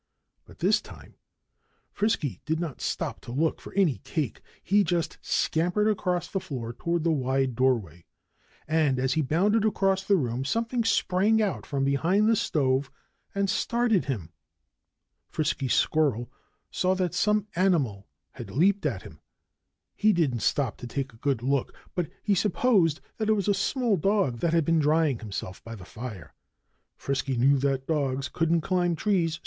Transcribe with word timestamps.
But 0.45 0.57
this 0.57 0.81
time 0.81 1.13
Frisky 1.93 2.41
did 2.47 2.59
not 2.59 2.81
stop 2.81 3.21
to 3.21 3.31
look 3.31 3.61
for 3.61 3.71
any 3.75 3.99
cake. 3.99 4.41
He 4.63 4.83
just 4.83 5.19
scampered 5.21 5.87
across 5.87 6.27
the 6.27 6.39
floor 6.39 6.73
toward 6.73 7.03
the 7.03 7.11
wide 7.11 7.53
doorway. 7.55 8.05
And 8.67 8.97
as 8.97 9.13
he 9.13 9.21
bounded 9.21 9.63
across 9.63 10.03
the 10.03 10.15
room 10.17 10.43
something 10.43 10.83
sprang 10.83 11.39
out 11.39 11.67
from 11.67 11.83
behind 11.83 12.27
the 12.27 12.35
stove 12.35 12.89
and 13.35 13.47
started 13.47 14.05
after 14.05 14.13
him. 14.13 14.33
Frisky 15.29 15.67
Squirrel 15.67 16.31
saw 16.71 16.95
that 16.95 17.13
some 17.13 17.45
animal 17.55 18.07
had 18.31 18.49
leaped 18.49 18.87
at 18.87 19.03
him. 19.03 19.19
He 19.95 20.13
didn't 20.13 20.39
stop 20.39 20.77
to 20.77 20.87
take 20.87 21.13
a 21.13 21.17
good 21.17 21.43
look; 21.43 21.75
but 21.93 22.09
he 22.23 22.33
supposed 22.33 23.01
that 23.17 23.29
it 23.29 23.33
was 23.33 23.47
a 23.47 23.53
small 23.53 23.97
dog 23.97 24.39
that 24.39 24.51
had 24.53 24.65
been 24.65 24.79
drying 24.79 25.19
himself 25.19 25.63
by 25.63 25.75
the 25.75 25.85
fire. 25.85 26.33
Frisky 26.97 27.37
knew 27.37 27.59
that 27.59 27.85
dogs 27.85 28.29
couldn't 28.29 28.61
climb 28.61 28.95
trees. 28.95 29.39